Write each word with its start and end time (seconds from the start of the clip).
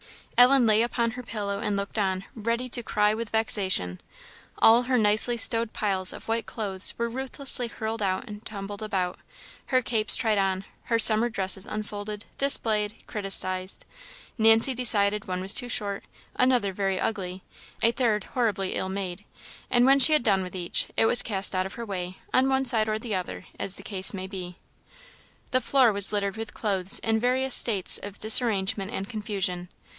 Ellen 0.35 0.65
lay 0.65 0.81
upon 0.81 1.11
her 1.11 1.21
pillow 1.21 1.59
and 1.59 1.77
looked 1.77 1.99
on, 1.99 2.25
ready 2.33 2.67
to 2.69 2.81
cry 2.81 3.13
with 3.13 3.29
vexation. 3.29 4.01
All 4.57 4.83
her 4.83 4.97
nicely 4.97 5.37
stowed 5.37 5.71
piles 5.73 6.11
of 6.11 6.27
white 6.27 6.47
clothes 6.47 6.95
were 6.97 7.07
ruthlessly 7.11 7.67
hurled 7.67 8.01
out 8.01 8.27
and 8.27 8.43
tumbled 8.43 8.81
about; 8.81 9.19
her 9.67 9.83
capes 9.83 10.15
tried 10.15 10.39
on; 10.39 10.65
her 10.85 10.97
summer 10.97 11.29
dresses 11.29 11.67
unfolded, 11.67 12.25
displayed, 12.39 12.95
criticised. 13.05 13.85
Nancy 14.39 14.73
decided 14.73 15.25
one 15.27 15.41
was 15.41 15.53
too 15.53 15.69
short; 15.69 16.03
another 16.35 16.73
very 16.73 16.99
ugly; 16.99 17.43
a 17.83 17.91
third 17.91 18.23
horribly 18.23 18.73
ill 18.73 18.89
made; 18.89 19.23
and 19.69 19.85
when 19.85 19.99
she 19.99 20.13
had 20.13 20.23
done 20.23 20.41
with 20.41 20.55
each, 20.55 20.87
it 20.97 21.05
was 21.05 21.21
cast 21.21 21.53
out 21.53 21.67
of 21.67 21.75
her 21.75 21.85
way, 21.85 22.17
on 22.33 22.49
one 22.49 22.65
side 22.65 22.89
or 22.89 22.97
the 22.97 23.13
other, 23.13 23.45
as 23.59 23.75
the 23.75 23.83
case 23.83 24.11
might 24.15 24.31
be. 24.31 24.57
The 25.51 25.61
floor 25.61 25.93
was 25.93 26.11
littered 26.11 26.37
with 26.37 26.55
clothes 26.55 26.97
in 27.03 27.19
various 27.19 27.53
states 27.53 27.99
of 28.01 28.17
disarrangement 28.17 28.89
and 28.89 29.07
confusion. 29.07 29.69